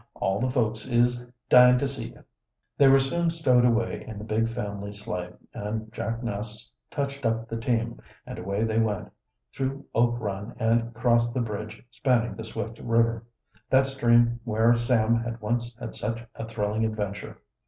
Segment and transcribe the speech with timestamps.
[0.15, 2.23] All the folks is dying to see you."
[2.75, 7.47] They were soon stowed away in the big family sleigh, and Jack Ness touched up
[7.47, 9.11] the team, and away they went,
[9.55, 13.23] through Oak Run and across the bridge spanning the Swift River
[13.69, 17.39] that stream where Sam had once had such a thrilling adventure.